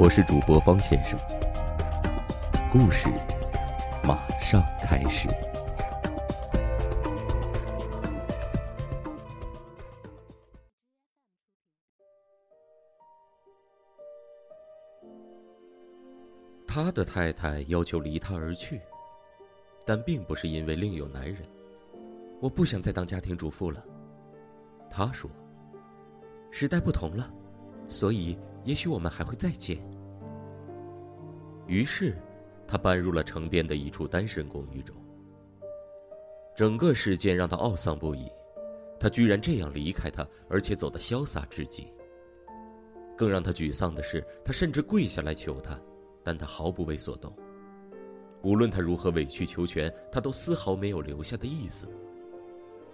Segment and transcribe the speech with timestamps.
[0.00, 1.18] 我是主播方先生，
[2.70, 3.08] 故事
[4.04, 5.28] 马上开始。
[16.64, 18.80] 他的太太要求离他而去，
[19.84, 21.38] 但并不是因为另有男人。
[22.40, 23.84] 我不想再当家庭主妇了，
[24.88, 25.28] 他说。
[26.52, 27.28] 时代不同了，
[27.88, 29.78] 所以也许我们还会再见。
[31.66, 32.14] 于是，
[32.66, 34.94] 他搬入了城边的一处单身公寓中。
[36.54, 38.30] 整个事件让他懊丧不已，
[39.00, 41.90] 他居然这样离开他，而且走得潇洒至极。
[43.16, 45.80] 更让他沮丧的是，他甚至跪下来求他。
[46.22, 47.34] 但他毫不为所动。
[48.42, 51.88] 无论他如何委曲求全，他都丝毫没有留下的意思。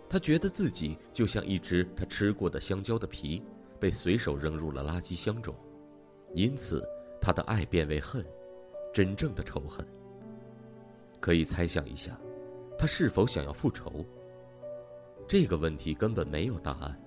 [0.09, 3.43] 他觉得自己就像一只他吃过的香蕉的皮，
[3.81, 5.53] 被随手扔入了垃圾箱中，
[6.35, 6.87] 因此
[7.21, 8.25] 他的爱变为恨，
[8.93, 9.87] 真正的仇恨。
[11.21, 12.19] 可以猜想一下，
[12.79, 14.05] 他是否想要复仇？
[15.27, 17.01] 这个问题根本没有答案，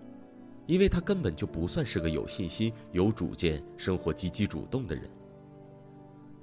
[0.65, 5.09] 因为他根本就不算是个有信心、有主见、生活积极主动的人。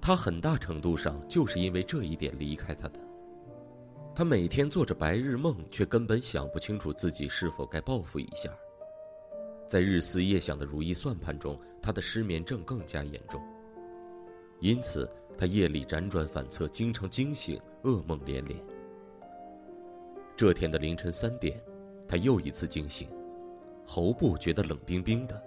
[0.01, 3.01] 他很大程度上就是因为这一点离开他的。
[4.15, 8.49] 他每天做着白日梦，却根本想不清楚自己是否该报复一下。
[9.67, 13.43] 在日思夜想的如意算盘中，他的失眠症更加严重。
[14.61, 18.59] 因此，他夜里辗转反侧，经常惊醒，噩梦连连。
[20.37, 21.61] 这天的凌晨三点，
[22.09, 23.09] 他又一次惊醒，
[23.87, 25.43] 喉部觉得冷冰冰的，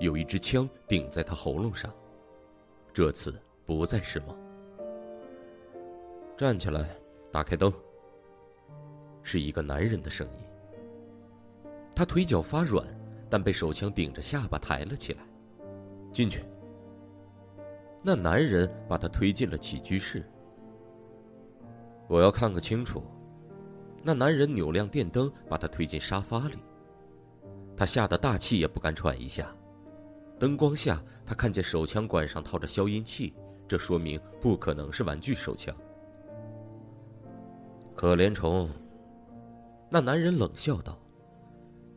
[0.00, 1.92] 有一支枪顶在他喉咙上。
[2.92, 3.34] 这次。
[3.66, 4.38] 不再是梦。
[6.36, 6.96] 站起来，
[7.32, 7.72] 打开灯。
[9.24, 10.44] 是一个男人的声音。
[11.92, 12.86] 他腿脚发软，
[13.28, 15.20] 但被手枪顶着下巴抬了起来。
[16.12, 16.44] 进去。
[18.02, 20.24] 那男人把他推进了起居室。
[22.08, 23.02] 我要看个清楚。
[24.02, 26.58] 那男人扭亮电灯，把他推进沙发里。
[27.76, 29.54] 他吓得大气也不敢喘一下。
[30.38, 33.34] 灯光下，他看见手枪管上套着消音器。
[33.68, 35.74] 这说明不可能是玩具手枪。
[37.96, 38.70] 可怜虫，
[39.90, 40.96] 那男人冷笑道：“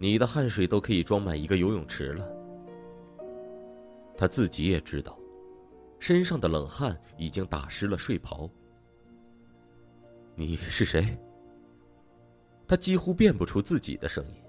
[0.02, 2.28] 你的汗水都可以装满一个游泳池了。”
[4.18, 5.18] 他自己也知道，
[6.00, 8.50] 身上的冷汗已经打湿了睡袍。
[10.36, 11.18] 你是谁？
[12.66, 14.42] 他几乎辨不出自己的声音。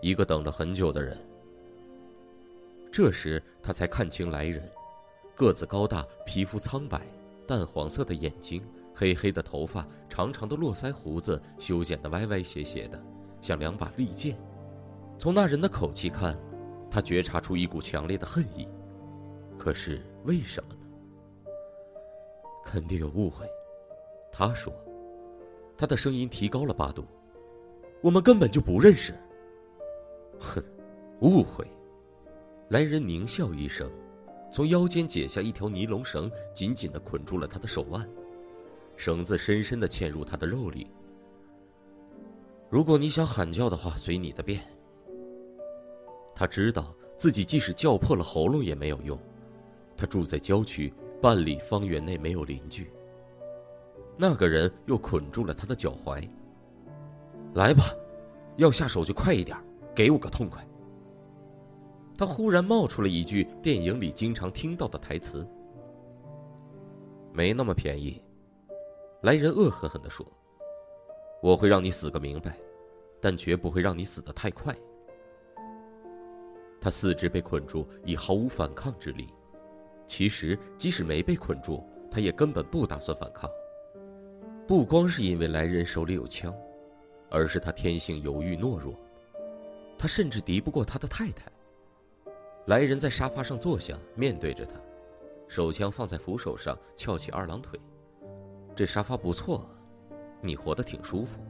[0.00, 1.18] 一个等了很久的人。
[2.92, 4.62] 这时他才看清来人。
[5.34, 7.00] 个子高大，皮肤苍白，
[7.46, 8.62] 淡黄色的眼睛，
[8.94, 13.02] 黑黑的头发，长长的络腮胡子修剪得歪歪斜斜的，
[13.40, 14.36] 像两把利剑。
[15.18, 16.38] 从那人的口气看，
[16.90, 18.66] 他觉察出一股强烈的恨意。
[19.58, 20.80] 可是为什么呢？
[22.64, 23.46] 肯定有误会，
[24.32, 24.72] 他说。
[25.76, 27.06] 他的声音提高了八度
[28.02, 29.14] ：“我们根本就不认识。”
[30.38, 30.62] 哼，
[31.20, 31.66] 误会。
[32.68, 33.90] 来人狞笑一声。
[34.52, 38.06] 从腰间解下一条尼龙绳，紧紧的捆住了他的手腕，
[38.96, 40.90] 绳子深深的嵌入他的肉里。
[42.70, 44.60] 如果你想喊叫的话，随你的便。
[46.36, 49.18] 他知道自己即使叫破了喉咙也没有用，
[49.96, 52.88] 他住在郊区，半里方圆内没有邻居。
[54.16, 56.26] 那个人又捆住了他的脚踝。
[57.54, 57.82] 来吧，
[58.56, 59.58] 要下手就快一点，
[59.92, 60.64] 给我个痛快。
[62.16, 65.44] 他忽然冒出了一句电影里经常听到的台词
[67.34, 68.22] ：“没那么便宜。”
[69.22, 70.24] 来人恶狠狠地说
[71.42, 72.56] ：“我会让你死个明白，
[73.20, 74.76] 但绝不会让你死得太快。”
[76.80, 79.28] 他四肢被捆住，已毫无反抗之力。
[80.06, 83.48] 其实，即使没被捆住，他也根本不打算反抗。
[84.66, 86.54] 不光是因为来人手里有枪，
[87.30, 88.94] 而是他天性犹豫懦弱，
[89.98, 91.50] 他甚至敌不过他的太太。
[92.66, 94.80] 来人在沙发上坐下，面对着他，
[95.48, 97.78] 手枪放在扶手上，翘起二郎腿。
[98.74, 99.68] 这沙发不错，
[100.42, 101.40] 你活得挺舒服。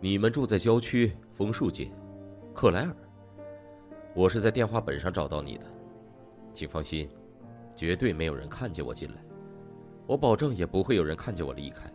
[0.00, 1.90] 你们住在郊区枫树街，
[2.54, 2.96] 克莱尔。
[4.14, 5.64] 我是在电话本上找到你的，
[6.52, 7.08] 请放心，
[7.74, 9.24] 绝对没有人看见我进来，
[10.06, 11.90] 我保证也不会有人看见我离开。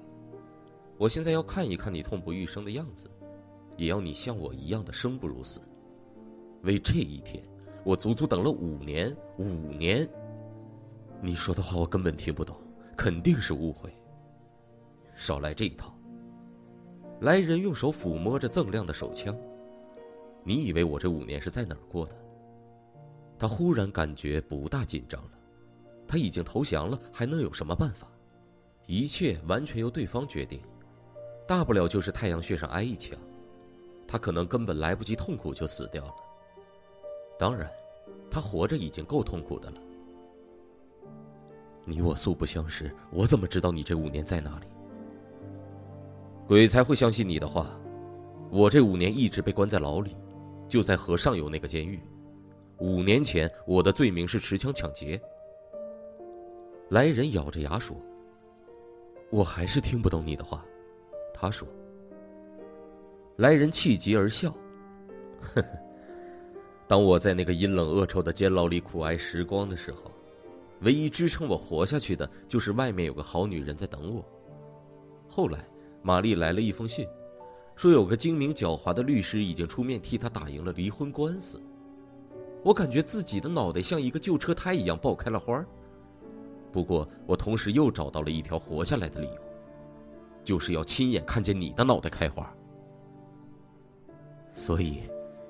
[0.97, 3.09] 我现在要看一看你痛不欲生的样子，
[3.77, 5.61] 也要你像我一样的生不如死。
[6.63, 7.41] 为这一天，
[7.85, 10.05] 我足足等了五年，五年。
[11.21, 12.57] 你说的话我根本听不懂，
[12.97, 13.93] 肯定是误会。
[15.19, 15.93] 少来这一套。
[17.19, 19.37] 来人用手抚摸着锃亮的手枪，
[20.43, 22.15] 你以为我这五年是在哪儿过的？
[23.37, 25.31] 他忽然感觉不大紧张了，
[26.07, 28.07] 他已经投降了，还能有什么办法？
[28.87, 30.61] 一切完全由对方决定，
[31.45, 33.19] 大不了就是太阳穴上挨一枪，
[34.07, 36.15] 他可能根本来不及痛苦就死掉了。
[37.37, 37.69] 当然，
[38.31, 39.77] 他活着已经够痛苦的了。
[41.85, 44.67] 你我素不相识，我怎么知道你这五年在哪里？
[46.49, 47.79] 鬼才会相信你的话。
[48.49, 50.17] 我这五年一直被关在牢里，
[50.67, 52.01] 就在河上游那个监狱。
[52.79, 55.21] 五年前，我的罪名是持枪抢劫。
[56.89, 57.95] 来人咬着牙说
[59.29, 60.65] ：“我还是听不懂你的话。”
[61.35, 61.67] 他说
[63.37, 64.49] ：“来人气急而笑，
[65.39, 65.67] 呵呵。
[66.87, 70.11] 当我在那个阴冷恶臭的监牢里苦挨时光的时候，
[70.81, 74.25] 唯一支撑我活下去的就是外面有个好女人在等我。
[75.27, 75.63] 后来，
[76.01, 77.07] 玛丽来了一封信，
[77.75, 81.61] 说有个精明狡猾的律师已经出面替她打赢了离婚官司。”
[82.61, 85.65] 我感觉自己的脑袋像一个旧车胎一样爆开了花儿
[86.73, 89.41] 不过，我同时又找到了一条活下来的理由，
[90.43, 92.53] 就是要亲眼看见你的脑袋开花。
[94.53, 95.03] 所以，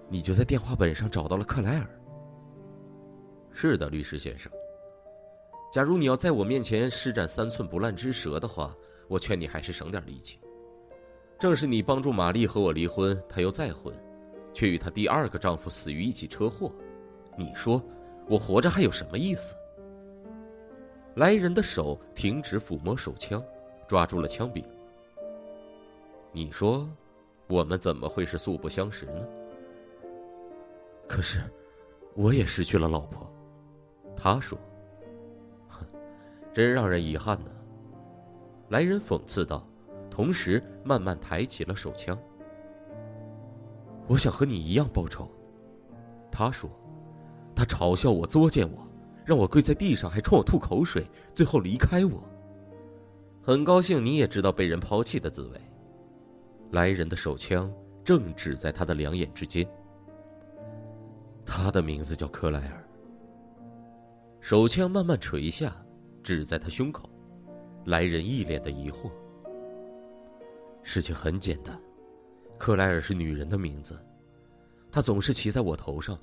[0.08, 2.00] 你就在电话本上找到了克莱尔。
[3.52, 4.52] 是的，律师先生。
[5.74, 8.74] 假如你要在我面前施展三寸不烂之舌的话，
[9.10, 10.40] 我劝你还是省点力气。
[11.38, 13.94] 正是你帮助玛丽和我离婚，她又再婚，
[14.54, 16.72] 却与她第二个丈夫死于一起车祸。
[17.38, 17.82] 你说，
[18.28, 19.56] 我活着还有什么意思？
[21.16, 23.44] 来人的手停止抚摸手枪，
[23.88, 24.64] 抓住了枪柄。
[26.32, 26.88] 你说，
[27.48, 29.28] 我们怎么会是素不相识呢？
[31.08, 31.42] 可是，
[32.14, 33.28] 我也失去了老婆。
[34.16, 34.60] 他说
[35.68, 35.84] ：“哼，
[36.54, 37.52] 真让人遗憾呢。”
[38.70, 39.68] 来人讽刺道，
[40.10, 42.18] 同时慢慢抬起了手枪。
[44.08, 45.30] 我想和你一样报仇。
[46.32, 46.70] 他说。
[47.56, 48.88] 他嘲笑我，作践我，
[49.26, 52.24] 让我跪在地上，还冲我吐口水，最后离开我。
[53.42, 55.60] 很高兴你也知道被人抛弃的滋味。
[56.72, 57.70] 来人的手枪
[58.02, 59.68] 正指在他的两眼之间。
[61.46, 62.88] 他的名字叫克莱尔。
[64.40, 65.76] 手枪慢慢垂下，
[66.24, 67.10] 指在他胸口。
[67.86, 69.12] 来人一脸的疑惑。
[70.84, 71.80] 事情很简单，
[72.58, 74.00] 克莱尔是女人的名字，
[74.92, 76.18] 她总是骑在我头上。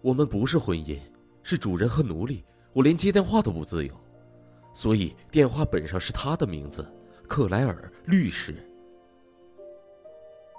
[0.00, 0.98] 我们不是婚姻，
[1.42, 2.44] 是主人和奴隶。
[2.72, 3.94] 我连接电话都不自由，
[4.74, 6.86] 所以电话本上是她的名字，
[7.28, 8.54] 克莱尔律师。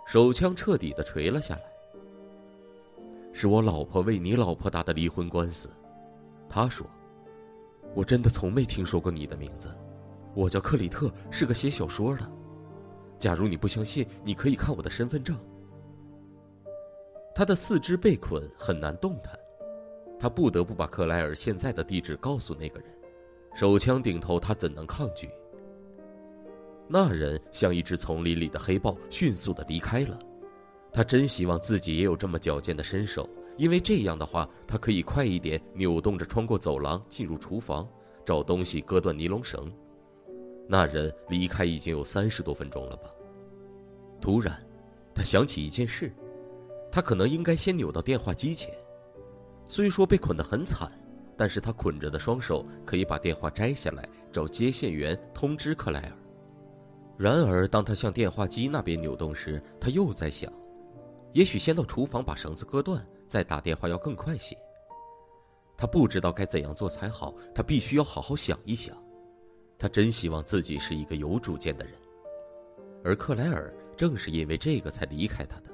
[0.05, 1.61] 手枪彻底的垂了下来。
[3.33, 5.67] 是我老婆为你老婆打的离婚官司，
[6.47, 6.85] 他说
[7.95, 9.75] ：“我真的从没听说过你的名字，
[10.33, 12.31] 我叫克里特，是个写小说的。
[13.17, 15.37] 假如你不相信，你可以看我的身份证。”
[17.35, 19.37] 他的四肢被捆，很难动弹，
[20.19, 22.89] 他不得不把克莱尔现在的地址告诉那个人。
[23.55, 25.29] 手枪顶头，他怎能抗拒？
[26.87, 30.19] 那人像一只丛林里的黑豹，迅速的离开了。
[30.91, 37.87] 他真希望自己也有这么矫健的身手，因为这样的话，他可以快一点扭动着穿过走廊，进入厨房，
[38.23, 39.71] 找东西割断尼龙绳。
[40.67, 43.09] 那人离开已经有三十多分钟了吧？
[44.21, 44.65] 突然，
[45.13, 46.11] 他想起一件事。
[46.91, 48.71] 他可能应该先扭到电话机前，
[49.67, 50.91] 虽说被捆得很惨，
[51.35, 56.17] 但是他捆着的双手可以把电话摘下来，找接线员通知克莱尔。
[57.17, 60.53] 然而，当他向电话机那边扭动时，他又在想，
[61.33, 64.55] 也许先到厨房把绳子割断，再打电话要更快些。
[65.75, 68.95] 他不知道该怎样做才好，他必须要好好想一想。
[69.83, 71.93] 他真希望自己是一个有主见的人，
[73.03, 75.69] 而克莱尔正是因为这个才离开他的。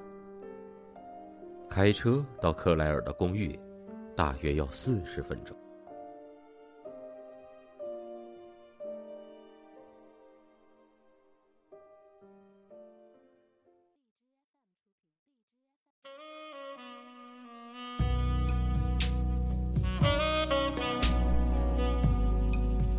[1.69, 3.55] 开车到克莱尔的公寓，
[4.15, 5.55] 大约要四十分钟。